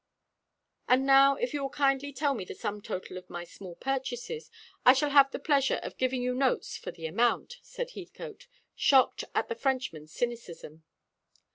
"And 0.87 1.05
now 1.05 1.35
if 1.35 1.53
you 1.53 1.61
will 1.61 1.69
kindly 1.69 2.11
tell 2.11 2.33
me 2.33 2.43
the 2.43 2.55
sum 2.55 2.81
total 2.81 3.19
of 3.19 3.29
my 3.29 3.43
small 3.43 3.75
purchases, 3.75 4.49
I 4.83 4.93
shall 4.93 5.11
have 5.11 5.29
great 5.29 5.43
pleasure 5.43 5.75
in 5.75 5.93
giving 5.95 6.23
you 6.23 6.33
notes 6.33 6.75
for 6.75 6.89
the 6.89 7.05
amount," 7.05 7.57
said 7.61 7.91
Heathcote, 7.91 8.47
shocked 8.75 9.23
at 9.35 9.47
the 9.47 9.53
Frenchman's 9.53 10.11
cynicism. 10.11 10.83